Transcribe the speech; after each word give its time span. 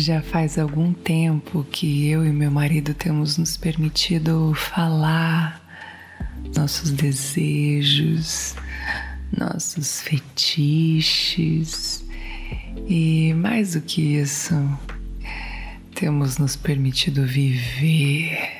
Já 0.00 0.22
faz 0.22 0.56
algum 0.56 0.92
tempo 0.92 1.66
que 1.72 2.08
eu 2.08 2.24
e 2.24 2.30
meu 2.30 2.52
marido 2.52 2.94
temos 2.94 3.36
nos 3.36 3.56
permitido 3.56 4.54
falar 4.54 5.60
nossos 6.54 6.92
desejos, 6.92 8.54
nossos 9.36 10.00
fetiches 10.00 12.04
e 12.86 13.34
mais 13.34 13.72
do 13.72 13.80
que 13.80 14.20
isso, 14.20 14.54
temos 15.96 16.38
nos 16.38 16.54
permitido 16.54 17.26
viver 17.26 18.52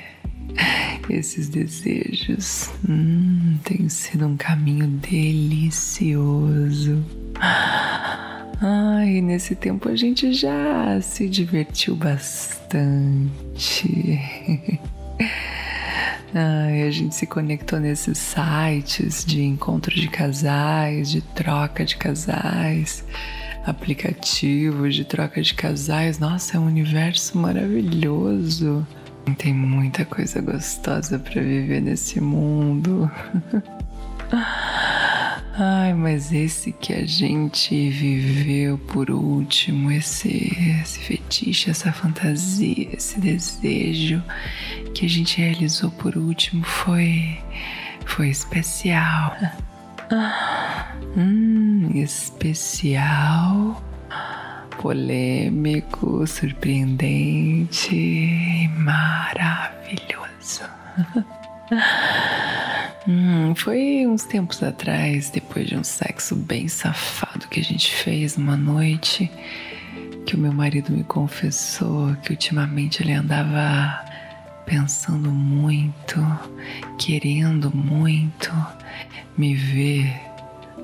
esses 1.09 1.47
desejos. 1.47 2.69
Hum, 2.87 3.57
tem 3.63 3.87
sido 3.87 4.27
um 4.27 4.35
caminho 4.35 4.87
delicioso. 4.87 7.01
Ai, 9.09 9.21
nesse 9.21 9.55
tempo 9.55 9.89
a 9.89 9.95
gente 9.95 10.31
já 10.33 11.01
se 11.01 11.27
divertiu 11.27 11.95
bastante. 11.95 12.69
Ai, 16.31 16.83
a 16.83 16.91
gente 16.91 17.15
se 17.15 17.25
conectou 17.25 17.79
nesses 17.79 18.19
sites 18.19 19.25
de 19.25 19.41
encontro 19.41 19.95
de 19.95 20.07
casais, 20.09 21.09
de 21.09 21.21
troca 21.21 21.83
de 21.83 21.97
casais, 21.97 23.03
aplicativos 23.65 24.93
de 24.93 25.03
troca 25.03 25.41
de 25.41 25.55
casais. 25.55 26.19
Nossa, 26.19 26.57
é 26.57 26.59
um 26.59 26.67
universo 26.67 27.35
maravilhoso. 27.35 28.85
Tem 29.39 29.55
muita 29.55 30.05
coisa 30.05 30.39
gostosa 30.39 31.17
para 31.17 31.41
viver 31.41 31.81
nesse 31.81 32.21
mundo. 32.21 33.09
Ai, 35.61 35.93
mas 35.93 36.31
esse 36.31 36.71
que 36.71 36.93
a 36.93 37.05
gente 37.05 37.89
viveu 37.89 38.77
por 38.77 39.11
último, 39.11 39.91
esse, 39.91 40.55
esse 40.81 40.99
fetiche, 40.99 41.69
essa 41.69 41.91
fantasia, 41.91 42.87
esse 42.93 43.19
desejo 43.19 44.23
que 44.93 45.05
a 45.05 45.09
gente 45.09 45.41
realizou 45.41 45.91
por 45.91 46.15
último 46.15 46.63
foi, 46.63 47.37
foi 48.05 48.29
especial. 48.29 49.35
Hum, 51.17 51.91
especial, 51.93 53.83
polêmico, 54.81 56.25
surpreendente 56.25 58.69
maravilhoso. 58.77 60.63
Hum, 63.07 63.55
foi 63.55 64.05
uns 64.05 64.23
tempos 64.23 64.61
atrás, 64.61 65.29
depois 65.29 65.67
de 65.67 65.75
um 65.75 65.83
sexo 65.83 66.35
bem 66.35 66.67
safado 66.67 67.47
que 67.47 67.59
a 67.59 67.63
gente 67.63 67.93
fez 67.95 68.37
numa 68.37 68.57
noite, 68.57 69.31
que 70.25 70.35
o 70.35 70.39
meu 70.39 70.51
marido 70.51 70.91
me 70.91 71.03
confessou 71.03 72.15
que 72.17 72.31
ultimamente 72.31 73.01
ele 73.01 73.13
andava 73.13 74.05
pensando 74.65 75.31
muito, 75.31 76.19
querendo 76.97 77.75
muito 77.75 78.51
me 79.37 79.55
ver 79.55 80.13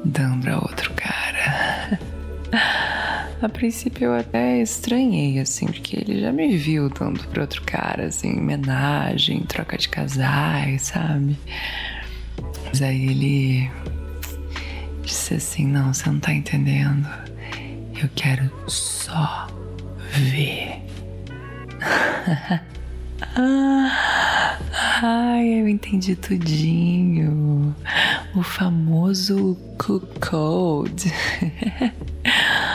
dando 0.03 0.47
a 0.47 0.55
outro 0.55 0.93
cara. 0.93 1.99
A 3.41 3.49
princípio 3.49 4.05
eu 4.05 4.15
até 4.15 4.61
estranhei, 4.61 5.39
assim, 5.39 5.65
porque 5.65 5.97
ele 5.97 6.21
já 6.21 6.31
me 6.31 6.55
viu 6.55 6.89
dando 6.89 7.27
pra 7.27 7.41
outro 7.41 7.61
cara, 7.63 8.05
assim, 8.05 8.39
homenagem, 8.39 9.41
troca 9.41 9.77
de 9.77 9.89
casais, 9.89 10.83
sabe? 10.83 11.37
Mas 12.75 12.81
aí 12.81 13.05
ele 13.05 13.71
disse 15.01 15.35
assim: 15.35 15.65
Não, 15.65 15.93
você 15.93 16.09
não 16.09 16.19
tá 16.19 16.33
entendendo. 16.33 17.07
Eu 17.97 18.09
quero 18.13 18.51
só 18.67 19.47
ver. 20.11 20.83
ai, 25.01 25.61
eu 25.61 25.69
entendi 25.69 26.17
tudinho. 26.17 27.73
O 28.35 28.43
famoso 28.43 29.57
code. 30.19 31.13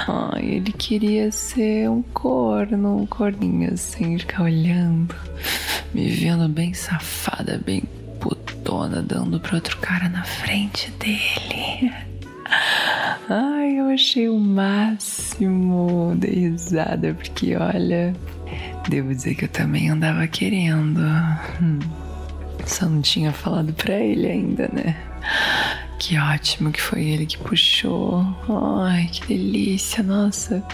ai, 0.08 0.46
ele 0.46 0.72
queria 0.72 1.30
ser 1.30 1.90
um 1.90 2.00
corno, 2.00 3.02
um 3.02 3.06
corninho 3.06 3.74
assim, 3.74 4.18
ficar 4.18 4.44
olhando, 4.44 5.14
me 5.92 6.08
vendo 6.08 6.48
bem 6.48 6.72
safada, 6.72 7.60
bem 7.62 7.82
dando 9.02 9.40
para 9.40 9.56
outro 9.56 9.76
cara 9.78 10.08
na 10.08 10.22
frente 10.24 10.90
dele. 10.92 11.92
Ai, 13.28 13.78
eu 13.78 13.86
achei 13.90 14.28
o 14.28 14.38
máximo. 14.38 16.14
Dei 16.16 16.50
risada, 16.50 17.14
porque 17.14 17.56
olha, 17.56 18.14
devo 18.88 19.14
dizer 19.14 19.34
que 19.34 19.44
eu 19.44 19.48
também 19.48 19.90
andava 19.90 20.26
querendo. 20.26 21.00
Hum, 21.60 21.78
só 22.64 22.86
não 22.86 23.00
tinha 23.00 23.32
falado 23.32 23.72
pra 23.72 23.94
ele 23.94 24.26
ainda, 24.26 24.68
né? 24.72 24.96
Que 25.98 26.18
ótimo 26.18 26.72
que 26.72 26.80
foi 26.80 27.04
ele 27.04 27.26
que 27.26 27.38
puxou. 27.38 28.24
Ai, 28.82 29.08
que 29.12 29.26
delícia, 29.26 30.02
nossa. 30.02 30.64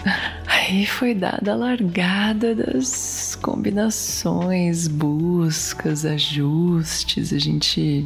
Aí 0.67 0.85
foi 0.85 1.13
dada 1.13 1.53
a 1.53 1.55
largada 1.55 2.53
das 2.53 3.37
combinações, 3.41 4.89
buscas, 4.89 6.05
ajustes. 6.05 7.31
A 7.31 7.39
gente 7.39 8.05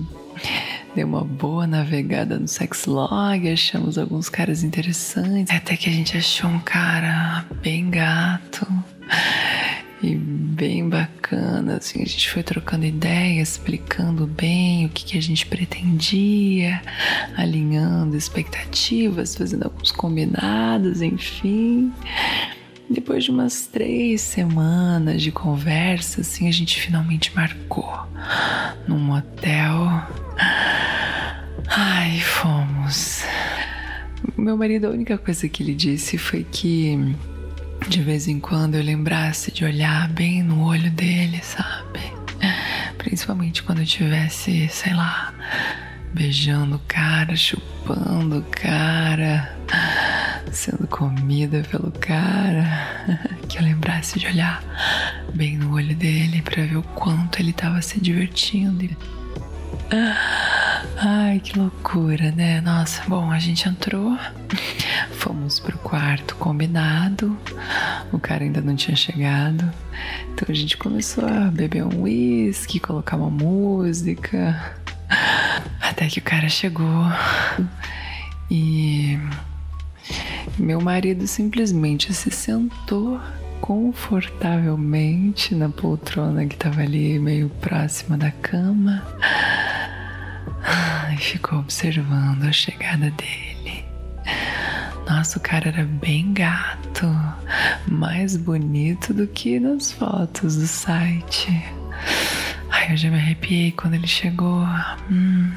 deu 0.95 1.07
uma 1.07 1.23
boa 1.23 1.65
navegada 1.65 2.37
no 2.37 2.47
sexlog, 2.47 3.51
achamos 3.51 3.97
alguns 3.97 4.29
caras 4.29 4.61
interessantes. 4.61 5.55
Até 5.55 5.75
que 5.75 5.89
a 5.89 5.91
gente 5.91 6.15
achou 6.15 6.51
um 6.51 6.59
cara 6.59 7.43
bem 7.63 7.89
gato 7.89 8.67
e 10.03 10.13
bem 10.15 10.87
bacana, 10.87 11.10
assim, 11.77 12.01
a 12.01 12.05
gente 12.05 12.29
foi 12.29 12.43
trocando 12.43 12.85
ideias, 12.85 13.51
explicando 13.51 14.25
bem 14.27 14.85
o 14.85 14.89
que, 14.89 15.05
que 15.05 15.17
a 15.17 15.21
gente 15.21 15.45
pretendia, 15.45 16.81
alinhando 17.37 18.15
expectativas, 18.17 19.35
fazendo 19.35 19.63
alguns 19.63 19.91
combinados, 19.91 21.01
enfim. 21.01 21.91
Depois 22.89 23.23
de 23.23 23.31
umas 23.31 23.67
três 23.67 24.19
semanas 24.21 25.21
de 25.21 25.31
conversa, 25.31 26.21
assim, 26.21 26.47
a 26.47 26.51
gente 26.51 26.79
finalmente 26.79 27.33
marcou 27.35 27.93
num 28.87 28.99
motel. 28.99 29.87
Ai, 31.67 32.19
fomos. 32.19 33.23
Meu 34.37 34.57
marido, 34.57 34.87
a 34.87 34.89
única 34.89 35.17
coisa 35.17 35.47
que 35.47 35.63
ele 35.63 35.73
disse 35.73 36.17
foi 36.17 36.43
que 36.43 37.15
de 37.87 38.01
vez 38.01 38.27
em 38.27 38.39
quando 38.39 38.75
eu 38.75 38.83
lembrasse 38.83 39.51
de 39.51 39.65
olhar 39.65 40.07
bem 40.09 40.43
no 40.43 40.65
olho 40.65 40.89
dele, 40.91 41.39
sabe? 41.43 41.99
Principalmente 42.97 43.63
quando 43.63 43.79
eu 43.79 43.85
tivesse, 43.85 44.67
sei 44.69 44.93
lá, 44.93 45.33
beijando 46.13 46.75
o 46.75 46.81
cara, 46.87 47.35
chupando 47.35 48.39
o 48.39 48.43
cara, 48.43 49.55
sendo 50.51 50.87
comida 50.87 51.63
pelo 51.69 51.91
cara, 51.91 52.65
que 53.49 53.57
eu 53.57 53.63
lembrasse 53.63 54.19
de 54.19 54.27
olhar 54.27 54.63
bem 55.33 55.57
no 55.57 55.73
olho 55.73 55.95
dele 55.95 56.41
para 56.41 56.63
ver 56.63 56.77
o 56.77 56.83
quanto 56.83 57.39
ele 57.39 57.51
estava 57.51 57.81
se 57.81 57.99
divertindo. 57.99 58.89
Ai, 60.97 61.39
que 61.39 61.57
loucura, 61.57 62.31
né? 62.31 62.61
Nossa, 62.61 63.01
bom, 63.07 63.31
a 63.31 63.39
gente 63.39 63.67
entrou, 63.67 64.17
fomos 65.21 65.59
pro 65.59 65.77
quarto 65.77 66.35
combinado, 66.37 67.37
o 68.11 68.17
cara 68.17 68.43
ainda 68.43 68.59
não 68.59 68.75
tinha 68.75 68.95
chegado, 68.97 69.71
então 70.33 70.47
a 70.49 70.53
gente 70.53 70.75
começou 70.75 71.23
a 71.27 71.51
beber 71.51 71.83
um 71.83 72.01
whisky, 72.01 72.79
colocar 72.79 73.17
uma 73.17 73.29
música, 73.29 74.73
até 75.79 76.07
que 76.07 76.17
o 76.17 76.23
cara 76.23 76.49
chegou. 76.49 77.05
E 78.49 79.19
meu 80.57 80.81
marido 80.81 81.27
simplesmente 81.27 82.11
se 82.15 82.31
sentou 82.31 83.21
confortavelmente 83.61 85.53
na 85.53 85.69
poltrona 85.69 86.47
que 86.47 86.55
estava 86.55 86.81
ali 86.81 87.19
meio 87.19 87.47
próxima 87.61 88.17
da 88.17 88.31
cama. 88.31 89.03
Ficou 91.19 91.59
observando 91.59 92.43
a 92.45 92.51
chegada 92.51 93.11
dele. 93.11 93.50
Nossa, 95.11 95.39
o 95.39 95.41
cara 95.41 95.67
era 95.67 95.83
bem 95.83 96.31
gato, 96.31 97.05
mais 97.85 98.37
bonito 98.37 99.13
do 99.13 99.27
que 99.27 99.59
nas 99.59 99.91
fotos 99.91 100.55
do 100.55 100.65
site. 100.65 101.49
Ai, 102.69 102.93
eu 102.93 102.97
já 102.97 103.11
me 103.11 103.17
arrepiei 103.17 103.73
quando 103.73 103.95
ele 103.95 104.07
chegou. 104.07 104.65
Hum. 105.11 105.51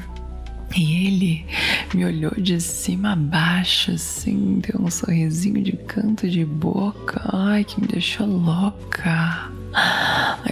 E 0.75 1.07
ele 1.07 1.45
me 1.93 2.03
olhou 2.03 2.33
de 2.37 2.59
cima 2.59 3.13
a 3.13 3.15
baixo, 3.15 3.91
assim, 3.91 4.59
deu 4.59 4.81
um 4.81 4.91
sorrisinho 4.91 5.63
de 5.63 5.71
canto 5.71 6.29
de 6.29 6.43
boca. 6.43 7.21
Ai, 7.31 7.63
que 7.63 7.79
me 7.79 7.87
deixou 7.87 8.27
louca. 8.27 9.49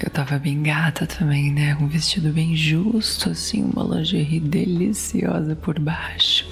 Eu 0.01 0.09
tava 0.11 0.39
bem 0.39 0.63
gata 0.63 1.05
também, 1.05 1.51
né? 1.51 1.77
Um 1.79 1.87
vestido 1.87 2.31
bem 2.31 2.55
justo, 2.55 3.31
assim, 3.31 3.63
uma 3.63 3.97
lingerie 3.97 4.39
deliciosa 4.39 5.57
por 5.57 5.77
baixo. 5.77 6.45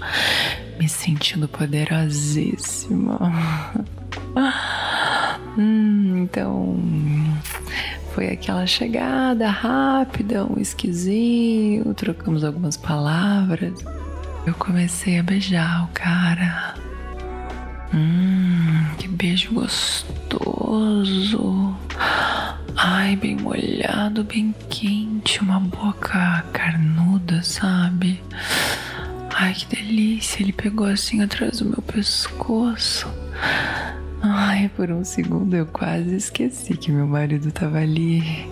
Me 0.82 0.90
sentindo 0.90 1.48
poderosíssima. 1.48 3.20
hum, 5.56 6.24
então. 6.24 6.76
Foi 8.16 8.30
aquela 8.30 8.66
chegada 8.66 9.48
rápida, 9.48 10.44
um 10.44 10.60
esquisinho, 10.60 11.94
trocamos 11.94 12.44
algumas 12.44 12.78
palavras. 12.78 13.80
Eu 14.44 14.56
comecei 14.56 15.20
a 15.20 15.24
beijar 15.24 15.86
o 15.86 15.88
cara. 15.90 16.74
Hum, 17.94 18.88
que 18.98 19.08
beijo 19.08 19.54
gostoso. 19.54 21.78
Ai, 22.76 23.16
bem 23.18 23.36
molhado, 23.36 24.24
bem 24.24 24.52
quente, 24.68 25.42
uma 25.42 25.60
boca 25.60 26.44
carnuda, 26.52 27.44
sabe? 27.44 28.20
Ai, 29.44 29.56
que 29.56 29.66
delícia. 29.76 30.44
Ele 30.44 30.54
pegou 30.54 30.86
assim 30.86 31.24
atrás 31.24 31.58
do 31.58 31.66
meu 31.66 31.82
pescoço. 31.82 33.12
Ai, 34.22 34.70
por 34.76 34.92
um 34.92 35.04
segundo 35.04 35.56
eu 35.56 35.66
quase 35.66 36.16
esqueci 36.16 36.78
que 36.78 36.92
meu 36.92 37.08
marido 37.08 37.48
estava 37.48 37.80
ali. 37.80 38.48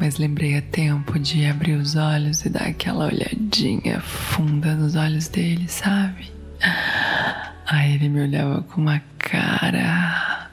Mas 0.00 0.16
lembrei 0.16 0.56
a 0.56 0.62
tempo 0.62 1.18
de 1.18 1.44
abrir 1.44 1.74
os 1.74 1.94
olhos 1.94 2.42
e 2.46 2.48
dar 2.48 2.68
aquela 2.68 3.04
olhadinha 3.04 4.00
funda 4.00 4.74
nos 4.74 4.96
olhos 4.96 5.28
dele, 5.28 5.68
sabe? 5.68 6.32
Aí 7.66 7.96
ele 7.96 8.08
me 8.08 8.22
olhava 8.22 8.62
com 8.62 8.80
uma 8.80 9.02
cara. 9.18 10.48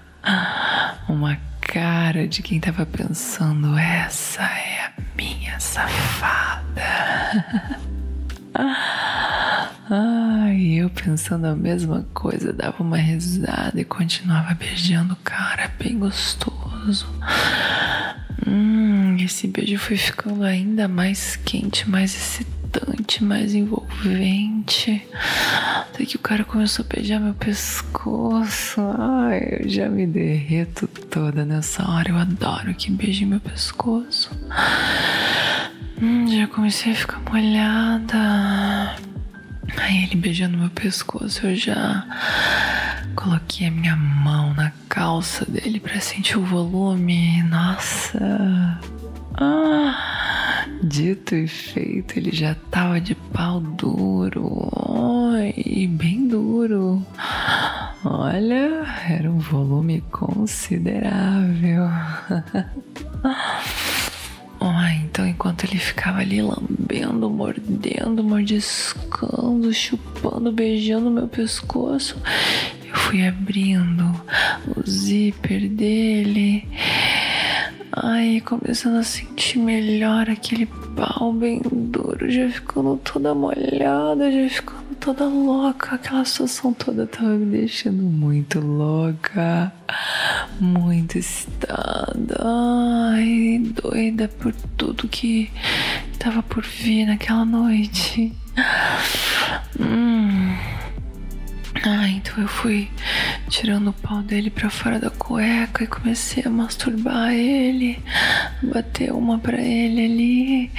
Uma 1.08 1.38
cara 1.62 2.28
de 2.28 2.42
quem 2.42 2.60
tava 2.60 2.86
pensando: 2.86 3.78
essa 3.78 4.44
é 4.44 4.82
a 4.82 4.92
minha 5.16 5.58
safada. 5.62 6.84
Ai, 9.90 10.76
eu 10.76 10.90
pensando 10.90 11.46
a 11.46 11.56
mesma 11.56 12.06
coisa, 12.14 12.54
dava 12.54 12.82
uma 12.82 12.96
risada 12.96 13.82
e 13.82 13.84
continuava 13.84 14.54
beijando 14.54 15.14
o 15.14 15.18
cara, 15.18 15.70
bem 15.78 16.00
gostoso. 16.00 17.06
Hum, 18.48 19.18
esse 19.20 19.46
beijo 19.46 19.78
foi 19.78 19.98
ficando 19.98 20.44
ainda 20.44 20.88
mais 20.88 21.36
quente, 21.36 21.90
mais 21.90 22.16
excitante, 22.16 23.22
mais 23.24 23.54
envolvente. 23.54 25.06
Até 25.78 26.06
que 26.06 26.16
o 26.16 26.20
cara 26.20 26.46
começou 26.46 26.86
a 26.90 26.96
beijar 26.96 27.20
meu 27.20 27.34
pescoço. 27.34 28.80
Ai, 28.98 29.60
eu 29.60 29.70
já 29.70 29.90
me 29.90 30.08
derreto 30.08 30.88
toda 30.88 31.44
nessa 31.44 31.86
hora. 31.90 32.10
Eu 32.10 32.18
adoro 32.18 32.74
que 32.74 32.90
beije 32.90 33.26
meu 33.26 33.42
pescoço. 33.42 34.32
Hum, 36.02 36.26
já 36.28 36.48
comecei 36.48 36.94
a 36.94 36.96
ficar 36.96 37.22
molhada. 37.30 39.13
Aí 39.78 40.04
ele 40.04 40.16
beijando 40.16 40.58
meu 40.58 40.70
pescoço, 40.70 41.48
eu 41.48 41.56
já 41.56 42.06
coloquei 43.16 43.68
a 43.68 43.72
minha 43.72 43.96
mão 43.96 44.54
na 44.54 44.72
calça 44.90 45.46
dele 45.46 45.80
para 45.80 46.00
sentir 46.00 46.38
o 46.38 46.46
volume. 46.46 47.42
Nossa! 47.44 48.80
Ah, 49.36 50.66
dito 50.84 51.36
e 51.36 51.48
feito, 51.48 52.18
ele 52.18 52.32
já 52.32 52.56
tava 52.70 53.02
de 53.02 53.16
pau 53.16 53.60
duro. 53.60 54.70
Ai, 55.34 55.88
bem 55.90 56.28
duro. 56.28 57.06
Olha, 58.06 58.86
era 59.08 59.32
um 59.32 59.40
volume 59.40 60.02
considerável. 60.12 61.90
Ah, 64.66 64.94
então 64.94 65.28
enquanto 65.28 65.66
ele 65.66 65.78
ficava 65.78 66.20
ali 66.20 66.42
lambendo, 66.42 67.30
mordendo, 67.30 68.24
mordiscando, 68.24 69.74
chupando, 69.74 70.54
beijando 70.54 71.12
meu 71.12 71.28
pescoço, 71.28 72.16
eu 72.86 72.96
fui 72.96 73.28
abrindo 73.28 74.06
o 74.74 74.90
zíper 74.90 75.68
dele. 75.68 76.66
Ai, 77.92 78.42
começando 78.46 79.00
a 79.00 79.04
sentir 79.04 79.60
melhor 79.60 80.30
aquele 80.30 80.66
pau 80.96 81.34
bem 81.34 81.62
duro, 81.62 82.32
já 82.32 82.50
ficando 82.50 82.96
toda 83.04 83.36
molhada, 83.36 84.32
já 84.32 84.50
ficando 84.50 84.96
toda 84.98 85.26
louca. 85.26 85.96
Aquela 85.96 86.24
situação 86.24 86.72
toda 86.72 87.06
tava 87.06 87.32
me 87.32 87.58
deixando 87.58 88.02
muito 88.02 88.62
louca 88.62 89.74
muito 90.60 91.18
excitada, 91.18 92.38
ai, 92.40 93.62
doida 93.82 94.28
por 94.28 94.54
tudo 94.78 95.08
que 95.08 95.52
tava 96.20 96.42
por 96.44 96.64
vir 96.64 97.06
naquela 97.06 97.46
noite. 97.46 98.32
Hum. 99.80 100.56
Ah, 101.86 102.08
então 102.08 102.42
eu 102.42 102.48
fui 102.48 102.90
tirando 103.50 103.90
o 103.90 103.94
pau 103.94 104.22
dele 104.22 104.50
pra 104.50 104.70
fora 104.70 105.00
da 105.00 105.10
cueca 105.10 105.84
e 105.84 105.88
comecei 105.88 106.44
a 106.46 106.50
masturbar 106.50 107.34
ele, 107.34 108.00
bater 108.62 109.12
uma 109.12 109.38
pra 109.38 109.60
ele 109.60 110.06
ali. 110.06 110.72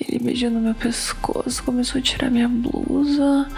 Ele 0.00 0.18
beijando 0.18 0.60
meu 0.60 0.74
pescoço, 0.74 1.62
começou 1.62 2.00
a 2.00 2.02
tirar 2.02 2.30
minha 2.30 2.48
blusa. 2.48 3.48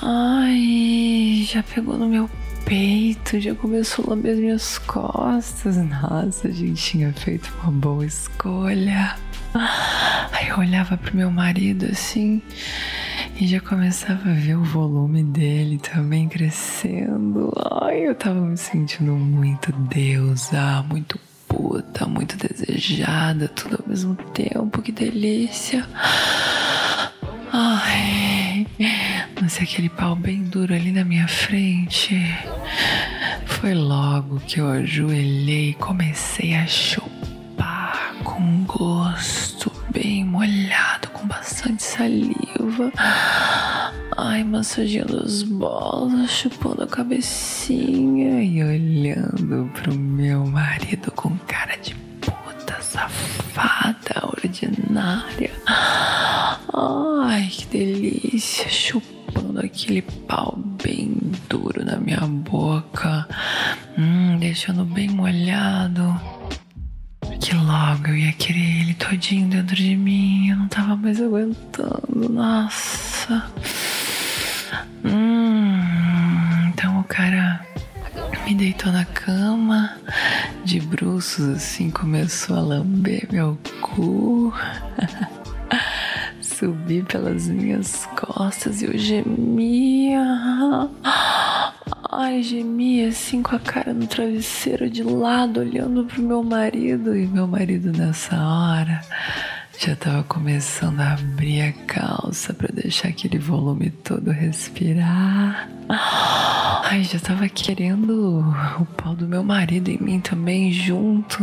Ai, 0.00 1.46
já 1.46 1.62
pegou 1.62 1.98
no 1.98 2.08
meu 2.08 2.30
peito, 2.72 3.38
já 3.38 3.54
começou 3.54 4.06
a 4.06 4.10
lamber 4.10 4.32
as 4.32 4.38
minhas 4.38 4.78
costas. 4.78 5.76
Nossa, 5.76 6.48
a 6.48 6.50
gente 6.50 6.82
tinha 6.82 7.12
feito 7.12 7.52
uma 7.62 7.70
boa 7.70 8.06
escolha. 8.06 9.14
Aí 10.32 10.48
eu 10.48 10.58
olhava 10.58 10.96
pro 10.96 11.14
meu 11.14 11.30
marido 11.30 11.84
assim 11.92 12.40
e 13.38 13.46
já 13.46 13.60
começava 13.60 14.30
a 14.30 14.32
ver 14.32 14.56
o 14.56 14.64
volume 14.64 15.22
dele 15.22 15.76
também 15.76 16.30
crescendo. 16.30 17.52
Ai, 17.82 18.08
eu 18.08 18.14
tava 18.14 18.40
me 18.40 18.56
sentindo 18.56 19.12
muito 19.12 19.70
deusa, 19.72 20.82
muito 20.88 21.20
puta, 21.46 22.06
muito 22.06 22.38
desejada, 22.38 23.48
tudo 23.48 23.82
ao 23.82 23.86
mesmo 23.86 24.14
tempo. 24.14 24.80
Que 24.80 24.92
delícia. 24.92 25.86
Ai, 27.52 28.31
mas 29.40 29.58
aquele 29.60 29.88
pau 29.88 30.14
bem 30.14 30.42
duro 30.42 30.74
ali 30.74 30.92
na 30.92 31.04
minha 31.04 31.28
frente. 31.28 32.16
Foi 33.46 33.74
logo 33.74 34.40
que 34.40 34.60
eu 34.60 34.68
ajoelhei 34.68 35.70
e 35.70 35.74
comecei 35.74 36.54
a 36.54 36.66
chupar 36.66 38.14
com 38.24 38.64
gosto, 38.64 39.70
bem 39.90 40.24
molhado, 40.24 41.08
com 41.10 41.26
bastante 41.26 41.82
saliva. 41.82 42.92
Ai, 44.16 44.44
massageando 44.44 45.18
as 45.24 45.42
bolas, 45.42 46.30
chupando 46.30 46.82
a 46.82 46.86
cabecinha 46.86 48.42
e 48.42 48.62
olhando 48.62 49.70
pro 49.74 49.94
meu 49.94 50.46
marido 50.46 51.10
com 51.12 51.36
cara 51.46 51.76
de 51.76 51.94
safada, 52.92 54.28
ordinária. 54.36 55.50
Ai, 55.66 57.48
que 57.50 57.66
delícia, 57.66 58.68
chupando 58.68 59.60
aquele 59.60 60.02
pau 60.02 60.58
bem 60.82 61.16
duro 61.48 61.82
na 61.86 61.96
minha 61.96 62.20
boca, 62.20 63.26
hum, 63.96 64.36
deixando 64.38 64.84
bem 64.84 65.08
molhado. 65.08 66.20
Que 67.40 67.54
logo 67.54 68.08
eu 68.08 68.16
ia 68.16 68.32
querer 68.34 68.80
ele 68.82 68.94
todinho 68.94 69.48
dentro 69.48 69.74
de 69.74 69.96
mim, 69.96 70.50
eu 70.50 70.56
não 70.56 70.68
tava 70.68 70.94
mais 70.94 71.18
aguentando, 71.18 72.28
nossa. 72.28 73.50
Hum, 75.02 76.68
então 76.68 77.00
o 77.00 77.04
cara 77.04 77.71
me 78.44 78.54
deitou 78.54 78.92
na 78.92 79.04
cama, 79.04 79.96
de 80.64 80.80
bruços 80.80 81.48
assim, 81.48 81.90
começou 81.90 82.56
a 82.56 82.60
lamber 82.60 83.28
meu 83.30 83.56
cu. 83.80 84.52
Subi 86.40 87.02
pelas 87.02 87.48
minhas 87.48 88.06
costas 88.16 88.82
e 88.82 88.86
eu 88.86 88.98
gemia. 88.98 90.22
Ai, 92.10 92.42
gemia 92.42 93.08
assim 93.08 93.42
com 93.42 93.56
a 93.56 93.58
cara 93.58 93.94
no 93.94 94.06
travesseiro 94.06 94.90
de 94.90 95.02
lado, 95.02 95.60
olhando 95.60 96.04
pro 96.04 96.22
meu 96.22 96.42
marido. 96.42 97.16
E 97.16 97.26
meu 97.26 97.46
marido 97.46 97.92
nessa 97.92 98.36
hora 98.36 99.00
Já 99.78 99.96
tava 99.96 100.22
começando 100.24 101.00
a 101.00 101.14
abrir 101.14 101.62
a 101.62 101.72
calça 101.86 102.54
para 102.54 102.68
deixar 102.72 103.08
aquele 103.08 103.38
volume 103.38 103.90
todo 103.90 104.30
respirar. 104.30 105.68
Ai, 106.92 107.04
já 107.04 107.18
tava 107.18 107.48
querendo 107.48 108.44
o 108.78 108.84
pau 108.84 109.14
do 109.14 109.26
meu 109.26 109.42
marido 109.42 109.88
em 109.88 109.96
mim 109.96 110.20
também 110.20 110.70
junto. 110.70 111.42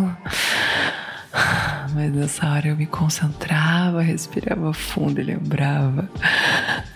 Mas 1.92 2.14
nessa 2.14 2.48
hora 2.48 2.68
eu 2.68 2.78
me 2.78 2.86
concentrava, 2.86 4.00
respirava 4.00 4.72
fundo 4.72 5.20
e 5.20 5.24
lembrava 5.24 6.08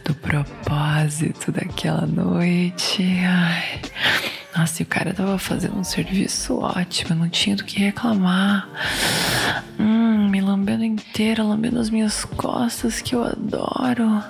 do 0.05 0.13
propósito 0.13 1.51
daquela 1.51 2.05
noite. 2.05 3.01
Ai. 3.25 3.81
Nossa, 4.55 4.83
e 4.83 4.85
o 4.85 4.87
cara 4.87 5.15
tava 5.15 5.39
fazendo 5.39 5.79
um 5.79 5.83
serviço 5.83 6.59
ótimo, 6.59 7.15
não 7.15 7.29
tinha 7.29 7.55
do 7.55 7.63
que 7.63 7.79
reclamar. 7.79 8.69
Hum, 9.79 10.29
me 10.29 10.39
lambendo 10.41 10.83
inteira, 10.83 11.41
lambendo 11.41 11.79
as 11.79 11.89
minhas 11.89 12.23
costas 12.23 13.01
que 13.01 13.15
eu 13.15 13.23
adoro. 13.23 14.23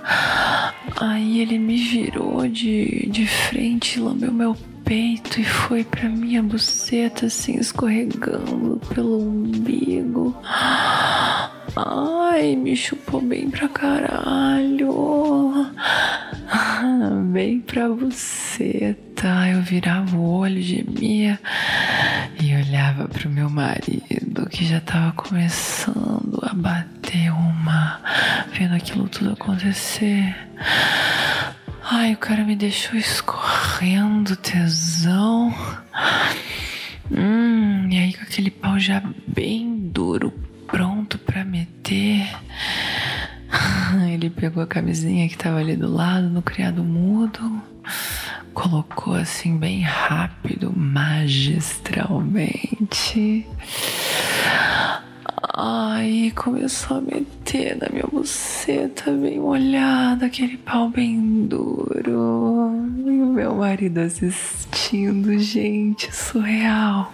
Aí 0.99 1.39
ele 1.39 1.57
me 1.57 1.77
virou 1.77 2.47
de, 2.47 3.07
de 3.09 3.25
frente, 3.25 3.99
lambeu 3.99 4.31
meu 4.31 4.55
peito 4.83 5.39
e 5.39 5.43
foi 5.43 5.83
pra 5.83 6.09
minha 6.09 6.43
buceta 6.43 7.25
assim 7.27 7.55
escorregando 7.57 8.79
pelo 8.93 9.19
umbigo. 9.19 10.37
Ai, 11.75 12.55
me 12.55 12.75
chupou 12.75 13.21
bem 13.21 13.49
pra 13.49 13.67
caralho. 13.67 14.93
Bem 17.31 17.61
pra 17.61 17.89
buceta. 17.89 19.47
Eu 19.51 19.61
virava 19.61 20.15
o 20.15 20.29
olho, 20.39 20.61
gemia 20.61 21.39
e 22.41 22.53
olhava 22.55 23.07
pro 23.07 23.29
meu 23.29 23.49
marido 23.49 24.22
que 24.49 24.65
já 24.65 24.81
tava 24.81 25.11
começando 25.13 26.39
a 26.41 26.53
bater 26.53 27.31
uma, 27.31 27.99
vendo 28.51 28.75
aquilo 28.75 29.07
tudo 29.07 29.33
acontecer. 29.33 30.35
Ai, 31.83 32.13
o 32.13 32.17
cara 32.17 32.43
me 32.43 32.55
deixou 32.55 32.97
escorrendo 32.97 34.35
tesão. 34.35 35.53
Hum, 37.11 37.89
e 37.91 37.97
aí 37.97 38.13
com 38.13 38.23
aquele 38.23 38.49
pau 38.49 38.79
já 38.79 39.03
bem 39.27 39.89
duro, 39.89 40.31
pronto 40.67 41.17
para 41.17 41.43
meter. 41.43 42.27
Ele 44.11 44.29
pegou 44.29 44.63
a 44.63 44.67
camisinha 44.67 45.27
que 45.27 45.37
tava 45.37 45.59
ali 45.59 45.75
do 45.75 45.93
lado 45.93 46.29
no 46.29 46.41
criado 46.41 46.83
mudo, 46.83 47.61
colocou 48.53 49.15
assim 49.15 49.57
bem 49.57 49.81
rápido, 49.81 50.71
magistralmente. 50.75 53.45
Aí 55.95 56.31
começou 56.31 56.97
a 56.97 57.01
meter 57.01 57.77
na 57.77 57.87
minha 57.87 58.07
buceta 58.11 59.11
bem 59.11 59.39
molhada, 59.39 60.25
aquele 60.25 60.57
pau 60.57 60.89
bem 60.89 61.45
duro. 61.45 62.71
E 63.05 63.21
o 63.21 63.27
meu 63.27 63.53
marido 63.53 63.99
assistindo, 63.99 65.37
gente, 65.37 66.13
surreal. 66.13 67.13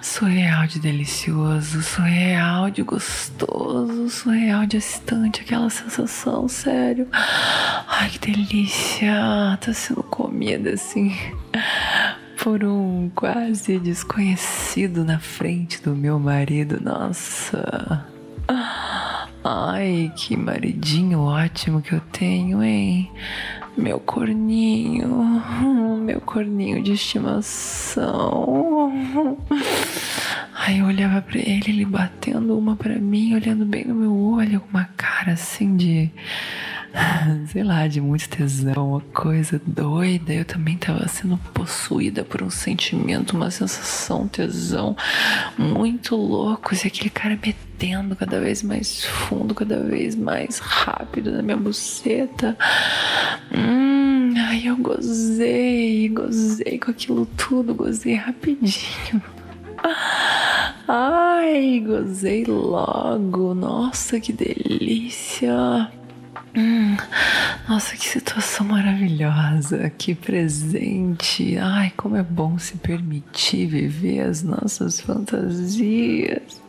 Surreal 0.00 0.68
de 0.68 0.78
delicioso, 0.78 1.82
surreal 1.82 2.70
de 2.70 2.82
gostoso, 2.82 4.08
surreal 4.08 4.64
de 4.66 4.76
excitante, 4.76 5.40
aquela 5.40 5.68
sensação, 5.68 6.46
sério. 6.46 7.08
Ai, 7.12 8.08
que 8.08 8.32
delícia. 8.32 9.58
Tá 9.60 9.72
sendo 9.72 10.04
comida 10.04 10.74
assim 10.74 11.12
por 12.42 12.64
um 12.64 13.10
quase 13.14 13.78
desconhecido 13.78 15.04
na 15.04 15.18
frente 15.18 15.82
do 15.82 15.94
meu 15.94 16.18
marido. 16.18 16.82
Nossa. 16.82 18.06
Ai, 19.44 20.10
que 20.16 20.36
maridinho 20.36 21.20
ótimo 21.20 21.82
que 21.82 21.92
eu 21.92 22.00
tenho, 22.12 22.62
hein? 22.62 23.10
Meu 23.76 24.00
corninho, 24.00 25.42
meu 26.02 26.20
corninho 26.20 26.82
de 26.82 26.92
estimação. 26.92 28.50
Aí 30.54 30.78
eu 30.78 30.86
olhava 30.86 31.22
para 31.22 31.38
ele, 31.38 31.64
ele 31.68 31.84
batendo 31.84 32.58
uma 32.58 32.74
para 32.74 32.98
mim, 32.98 33.34
olhando 33.34 33.64
bem 33.64 33.84
no 33.84 33.94
meu 33.94 34.14
olho, 34.14 34.60
com 34.60 34.70
uma 34.70 34.88
cara 34.96 35.32
assim 35.32 35.76
de 35.76 36.10
sei 37.48 37.62
lá, 37.62 37.86
de 37.86 38.00
muito 38.00 38.28
tesão, 38.28 38.90
uma 38.90 39.00
coisa 39.00 39.60
doida. 39.66 40.32
Eu 40.32 40.44
também 40.44 40.76
tava 40.76 41.06
sendo 41.08 41.36
possuída 41.52 42.24
por 42.24 42.42
um 42.42 42.50
sentimento, 42.50 43.36
uma 43.36 43.50
sensação, 43.50 44.28
tesão 44.28 44.96
muito 45.58 46.16
louco. 46.16 46.74
E 46.74 46.86
aquele 46.86 47.10
cara 47.10 47.38
metendo 47.44 48.16
cada 48.16 48.40
vez 48.40 48.62
mais 48.62 49.04
fundo, 49.04 49.54
cada 49.54 49.82
vez 49.82 50.16
mais 50.16 50.58
rápido 50.58 51.32
na 51.32 51.42
minha 51.42 51.56
buceta. 51.56 52.56
Hum, 53.52 54.34
aí 54.48 54.66
eu 54.66 54.76
gozei, 54.76 56.08
gozei 56.08 56.78
com 56.78 56.90
aquilo 56.90 57.26
tudo, 57.26 57.74
gozei 57.74 58.14
rapidinho. 58.14 59.22
Ai, 60.86 61.82
gozei 61.86 62.44
logo. 62.44 63.54
Nossa, 63.54 64.20
que 64.20 64.32
delícia. 64.32 65.90
Hum, 66.56 66.96
nossa, 67.68 67.96
que 67.96 68.08
situação 68.08 68.66
maravilhosa, 68.66 69.88
que 69.90 70.14
presente. 70.14 71.56
Ai, 71.56 71.92
como 71.96 72.16
é 72.16 72.22
bom 72.22 72.58
se 72.58 72.76
permitir 72.76 73.66
viver 73.66 74.20
as 74.20 74.42
nossas 74.42 75.00
fantasias. 75.00 76.60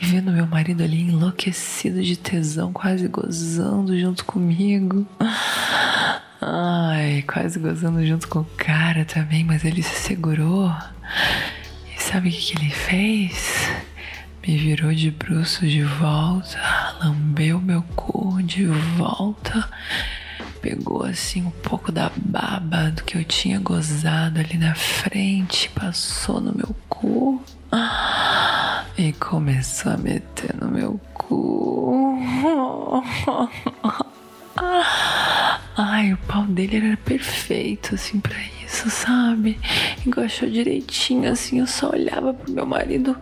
E 0.00 0.06
vendo 0.06 0.32
meu 0.32 0.46
marido 0.46 0.82
ali 0.82 1.02
enlouquecido 1.02 2.02
de 2.02 2.16
tesão, 2.16 2.72
quase 2.72 3.06
gozando 3.08 3.98
junto 3.98 4.24
comigo. 4.24 5.06
Ai, 6.40 7.22
quase 7.22 7.58
gozando 7.58 8.04
junto 8.06 8.26
com 8.28 8.40
o 8.40 8.44
cara 8.56 9.04
também, 9.04 9.44
mas 9.44 9.64
ele 9.64 9.82
se 9.82 9.94
segurou. 9.94 10.72
E 11.94 12.00
sabe 12.00 12.28
o 12.28 12.32
que, 12.32 12.38
que 12.38 12.58
ele 12.58 12.70
fez? 12.70 13.67
Me 14.48 14.56
virou 14.56 14.94
de 14.94 15.10
bruços 15.10 15.70
de 15.70 15.82
volta, 15.82 16.58
lambeu 17.02 17.60
meu 17.60 17.82
cu 17.94 18.42
de 18.42 18.64
volta, 18.96 19.68
pegou 20.62 21.04
assim 21.04 21.42
um 21.44 21.50
pouco 21.50 21.92
da 21.92 22.10
baba 22.16 22.90
do 22.90 23.04
que 23.04 23.18
eu 23.18 23.24
tinha 23.24 23.60
gozado 23.60 24.40
ali 24.40 24.56
na 24.56 24.74
frente, 24.74 25.68
passou 25.68 26.40
no 26.40 26.54
meu 26.56 26.74
cu 26.88 27.42
e 28.96 29.12
começou 29.12 29.92
a 29.92 29.98
meter 29.98 30.56
no 30.58 30.68
meu 30.70 30.98
cu. 31.12 32.18
Ai, 35.80 36.12
o 36.12 36.16
pau 36.26 36.42
dele 36.42 36.76
era 36.76 36.96
perfeito, 36.96 37.94
assim, 37.94 38.18
pra 38.18 38.36
isso, 38.64 38.90
sabe? 38.90 39.56
Encaixou 40.04 40.50
direitinho, 40.50 41.30
assim. 41.30 41.60
Eu 41.60 41.68
só 41.68 41.90
olhava 41.90 42.34
pro 42.34 42.52
meu 42.52 42.66
marido, 42.66 43.16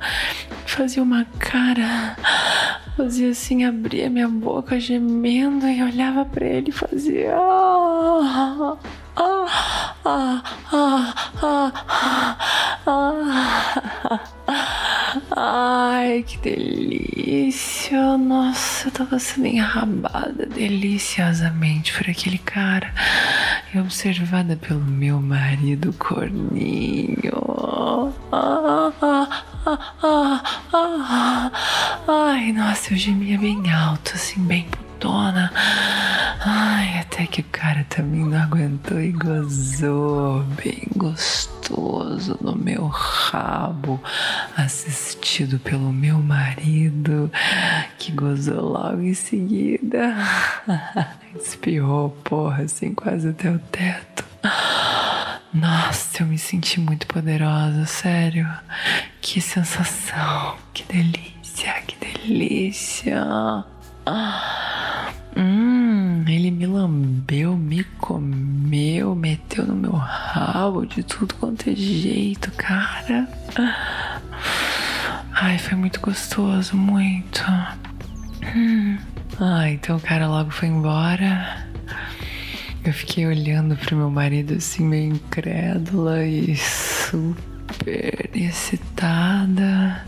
fazia 0.64 1.02
uma 1.02 1.26
cara, 1.38 2.16
fazia 2.96 3.28
assim, 3.28 3.62
abria 3.62 4.08
minha 4.08 4.26
boca 4.26 4.80
gemendo 4.80 5.68
e 5.68 5.82
olhava 5.82 6.24
pra 6.24 6.46
ele 6.46 6.70
e 6.70 6.72
fazia. 6.72 7.36
Ah, 7.36 8.78
ah, 9.16 9.46
ah, 10.06 10.42
ah, 10.72 11.14
ah, 11.42 12.38
ah, 12.86 14.35
Ai, 15.30 16.24
que 16.26 16.38
delícia! 16.38 18.16
Nossa, 18.16 18.88
eu 18.88 18.92
tava 18.92 19.18
sendo 19.18 19.46
enrabada 19.46 20.46
deliciosamente 20.46 21.92
por 21.92 22.08
aquele 22.10 22.38
cara 22.38 22.92
e 23.72 23.78
observada 23.78 24.56
pelo 24.56 24.80
meu 24.80 25.20
marido 25.20 25.92
corninho. 25.98 27.16
Ai, 32.08 32.52
nossa, 32.52 32.92
eu 32.92 32.96
gemia 32.96 33.38
bem 33.38 33.70
alto, 33.70 34.12
assim, 34.14 34.40
bem 34.42 34.66
putona. 34.70 35.52
Ai, 36.44 37.00
até 37.00 37.26
que 37.26 37.40
o 37.40 37.44
cara 37.44 37.84
também 37.88 38.24
não 38.24 38.40
aguentou 38.42 39.00
e 39.00 39.12
gozou 39.12 40.42
bem 40.62 40.82
gostoso 40.96 41.55
no 42.40 42.56
meu 42.56 42.86
rabo, 42.86 44.00
assistido 44.56 45.58
pelo 45.58 45.92
meu 45.92 46.18
marido, 46.18 47.30
que 47.98 48.12
gozou 48.12 48.72
logo 48.72 49.02
em 49.02 49.14
seguida. 49.14 50.14
Espirrou, 51.40 52.10
porra, 52.24 52.64
assim, 52.64 52.94
quase 52.94 53.28
até 53.28 53.50
o 53.50 53.58
teto. 53.58 54.24
Nossa, 55.52 56.22
eu 56.22 56.26
me 56.26 56.38
senti 56.38 56.78
muito 56.80 57.06
poderosa, 57.06 57.86
sério. 57.86 58.48
Que 59.20 59.40
sensação, 59.40 60.56
que 60.72 60.84
delícia, 60.84 61.72
que 61.86 61.96
delícia. 61.96 63.24
Hum, 65.36 65.65
ele 66.32 66.50
me 66.50 66.66
lambeu, 66.66 67.56
me 67.56 67.84
comeu, 67.98 69.14
meteu 69.14 69.66
no 69.66 69.74
meu 69.74 69.92
rabo 69.92 70.86
de 70.86 71.02
tudo 71.02 71.34
quanto 71.34 71.70
é 71.70 71.74
jeito, 71.74 72.50
cara. 72.52 73.28
Ai, 75.32 75.58
foi 75.58 75.76
muito 75.76 76.00
gostoso, 76.00 76.76
muito. 76.76 77.44
Ah, 79.38 79.70
então 79.70 79.96
o 79.96 80.00
cara 80.00 80.26
logo 80.26 80.50
foi 80.50 80.68
embora. 80.68 81.66
Eu 82.84 82.92
fiquei 82.92 83.26
olhando 83.26 83.76
pro 83.76 83.96
meu 83.96 84.10
marido 84.10 84.54
assim, 84.54 84.84
meio 84.84 85.12
incrédula 85.14 86.24
e 86.24 86.56
super 86.56 88.30
excitada. 88.34 90.04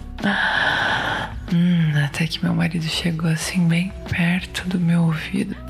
Hum, 1.53 1.93
até 2.05 2.27
que 2.27 2.43
meu 2.43 2.55
marido 2.55 2.85
chegou 2.85 3.29
assim, 3.31 3.67
bem 3.69 3.93
perto 4.09 4.69
do 4.69 4.79
meu 4.79 5.03
ouvido. 5.03 5.68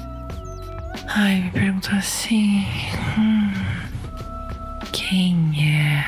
Ai, 1.20 1.40
me 1.40 1.50
perguntou 1.50 1.98
assim: 1.98 2.64
hum, 3.18 3.52
Quem 4.92 5.52
é 5.60 6.04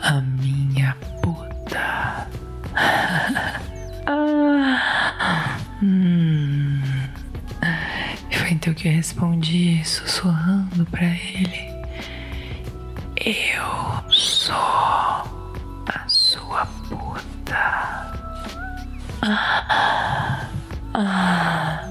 a 0.00 0.22
minha 0.40 0.96
puta? 1.20 2.26
ah, 4.06 5.58
hum. 5.82 6.80
Foi 8.30 8.52
então 8.52 8.72
que 8.72 8.88
eu 8.88 8.92
respondi, 8.92 9.84
sussurrando 9.84 10.86
pra 10.86 11.04
ele: 11.04 11.68
Eu 13.22 14.10
sou 14.10 14.54
a 14.56 16.08
sua 16.08 16.64
puta. 16.88 17.54
Ah, 19.20 20.48
ah, 20.94 21.84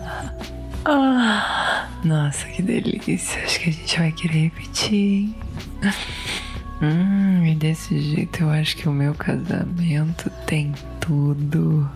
ah. 0.85 1.74
Nossa, 2.05 2.45
que 2.47 2.61
delícia. 2.61 3.41
Acho 3.43 3.59
que 3.59 3.69
a 3.69 3.73
gente 3.73 3.99
vai 3.99 4.11
querer 4.11 4.43
repetir, 4.43 5.35
Hum, 6.81 7.45
e 7.45 7.55
desse 7.55 7.97
jeito 7.99 8.43
eu 8.43 8.49
acho 8.49 8.75
que 8.75 8.89
o 8.89 8.91
meu 8.91 9.15
casamento 9.15 10.29
tem 10.45 10.73
tudo 10.99 11.89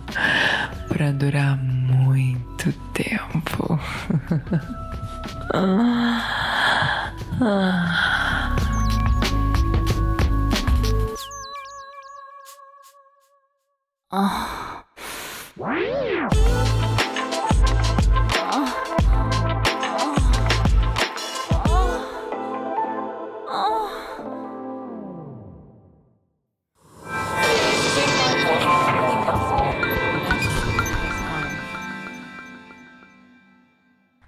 para 0.88 1.12
durar 1.12 1.58
muito 1.58 2.72
tempo. 2.94 3.78
ah, 5.52 7.12
ah. 7.42 8.56
Ah. 14.10 14.59